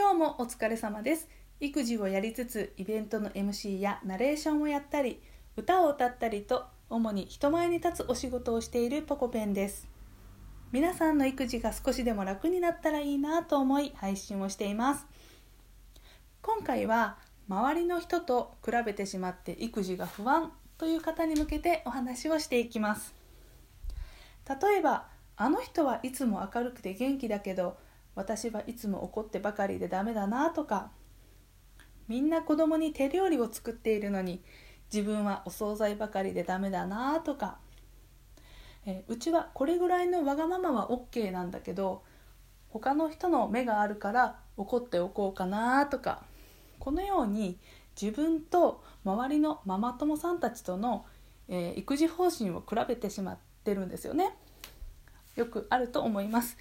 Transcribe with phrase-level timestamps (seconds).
[0.00, 1.28] 今日もお疲れ様です。
[1.60, 5.20] 育児をやりつつイベントの MC やナレーションをやったり
[5.58, 9.86] 歌を歌ったりと主に人前に立つお仕事をしているポコペンです。
[10.72, 15.06] 皆さんの育児が少しでも楽になったらいいなと思い配信をしています。
[16.40, 23.14] 今回は周りの人と比べてしまって育児が不安という方に向けてお話をしていきます。
[24.48, 27.76] 例えばあの人はいつも明るくて元気だけど
[28.14, 30.90] 私はいつも怒ってばかりでダメだなとか
[32.08, 34.42] みんな子供に手料理を作っているのに
[34.92, 37.58] 自分はお惣菜ばかりでダメだなとか、
[38.84, 42.02] えうちはこれぐらいのわがままは OK なんだけど
[42.70, 46.24] 他の人の目があるから怒っておこうかなとか
[46.80, 47.58] このように
[48.00, 51.04] 自分と周りのママ友さんたちとの、
[51.48, 54.34] えー、育児方針を比べてしまってるんですよね。
[55.36, 56.56] よくあると思います。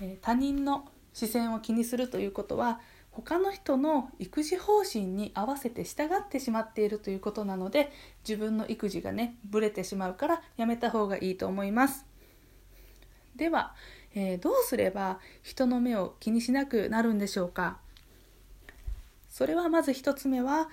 [0.00, 7.90] え他人の視線を気にするということは他の人の育児方針に合わせて従ってしまっているということなので
[8.28, 12.04] 自分の育児がねブレてしまうからやめた方がいいと思います。
[13.34, 13.74] では、
[14.14, 17.78] えー、どうすれば人の目を気にしなくなるんでしょうか？
[19.30, 20.68] それはまず1つ目は、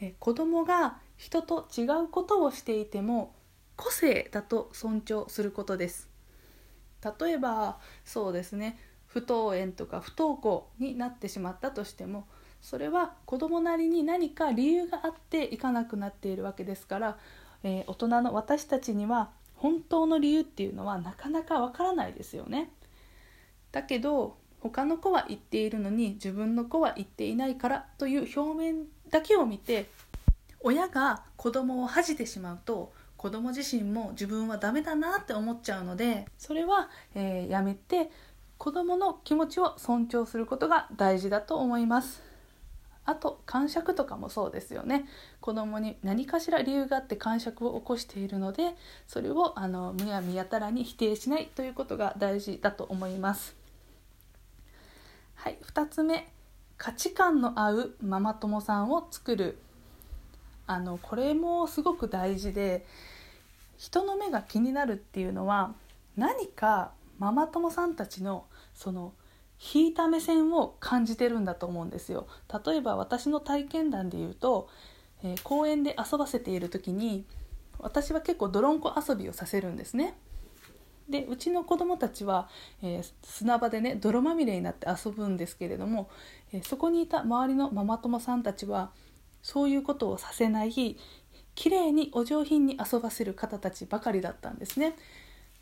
[0.00, 3.34] えー、子供が人と違うことをしていても
[3.76, 6.07] 個性だと尊重することです。
[7.02, 12.26] 例えばそうですね不登園とか不登校になってしまったとしても
[12.60, 17.18] それは子どもなりに何か理由があって行かなくなっているわけですから、
[17.62, 22.70] えー、大人の私たちには本当の理由っていうのはなかなかわからないですよね。
[23.72, 29.88] だけど他の子は言っているのに自分の子は言っていないからという表面だけを見て
[30.60, 38.10] 親が子供を恥じてしまうと子供自身も自分はダメだなって思っちゃうのでそれは、えー、やめて
[38.56, 42.22] 子供の気持ちを尊重することが大事だと思います。
[43.04, 45.06] あと感触とかもそうですよね。
[45.40, 48.74] 子供に何かしら理由があって感触を起こしているので
[49.06, 53.56] それをあのむやみやたらに否定しないということが大事だと思います。
[55.34, 56.28] はい2つ目。
[56.76, 59.58] 価値観の合うママ友さんを作る。
[60.68, 62.84] あのこれもすごく大事で
[63.78, 65.74] 人の目が気になるっていうのは
[66.16, 69.14] 何かママ友さんたちのその
[69.74, 72.28] 引いた目線を感じてるんだと思うんですよ。
[72.64, 74.68] 例えば私の体験談で言うと、
[75.24, 77.24] えー、公園で遊ばせている時に
[77.78, 80.14] 私は結構泥んこ遊びをさせるんですね。
[81.08, 82.50] でうちの子供たちは、
[82.82, 86.10] えー、砂場でね泥まみれになって遊ぶんですけれども、
[86.52, 88.90] えー、そこにいた周りのママ友さんたちは
[89.48, 90.98] そういうことをさせない
[91.54, 94.94] 綺麗にお上品に遊ばせる方たちばかりだったんですね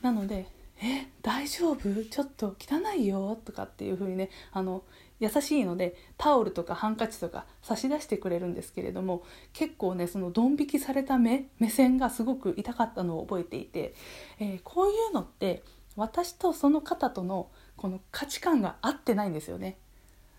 [0.00, 0.46] なので
[0.82, 2.04] え大丈夫？
[2.06, 4.84] ちょっと汚いよとかっていう風にねあの
[5.20, 13.94] 優しいのでタオルとかハンカチとか差し出してくれるんですけれども結構ねそのドン引きされた目目線がすごく痛かったのを覚えていて、
[14.40, 15.62] えー、こういうのって
[15.94, 19.76] 私とその方とのこの価値観が合ってないんですよね。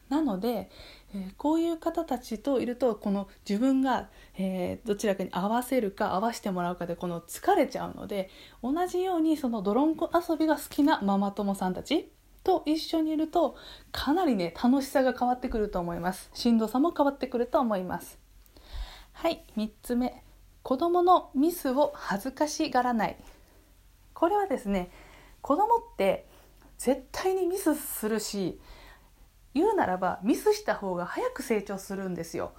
[0.09, 0.69] なので、
[1.13, 8.29] え、こういう方たちといるとこの自分が、え、どちらかに合わせるか合わせてもらうかでこの疲れちゃうので
[8.61, 12.11] 同じようにその泥んこ遊びが好きなママ友さんたち
[12.43, 13.55] と一緒にいると
[13.91, 16.29] かなりね楽しさが変わってくると思います。
[16.33, 18.19] しんどさも変わってくると思います。
[19.13, 20.21] はい3つ目。
[20.61, 23.17] 子供のミスを恥ずかしがらない。
[24.13, 24.91] これはですね
[25.41, 26.27] 子供って
[26.77, 28.59] 絶対にミスするし
[29.55, 32.53] 言うならばミスした方が早く成長するんですよ。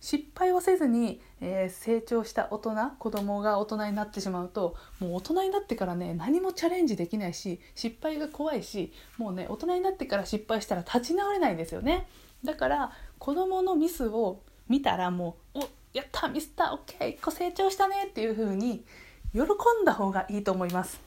[0.00, 12.06] 失敗をせずに、えー、成長した大人子供が大人になってしまうともう大人になってからね何もチャレンジできないし失敗が怖いしもうね大人になってから失敗したら立ち直れないんですよね
[12.44, 18.84] だから子供のミスを見たらもう「おやったミスったオッケー1個成長したね」っていう風に
[19.32, 21.00] 喜んだ方がいいと思います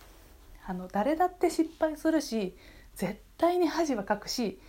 [0.65, 2.57] あの誰だって失敗するし
[2.95, 4.59] 絶対に恥はかくし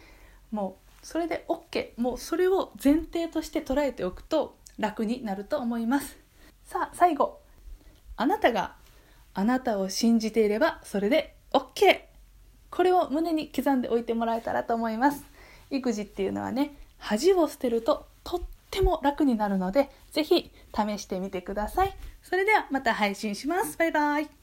[0.51, 6.19] もうそれで OK もうそれを前提として捉えておくと楽になると思います。
[6.65, 7.41] さあ最後。
[8.17, 8.75] あなたが
[9.33, 12.01] あなたを信じていればそれで OK
[12.71, 15.25] これを胸に刻んでおいてもらえたらと思います。
[15.71, 18.41] 育児っていうのはね恥を捨てるととっ
[18.71, 21.97] ても楽になるので是非試してみてください。
[22.23, 23.79] それではまた配信します。
[23.79, 24.40] バイバイ。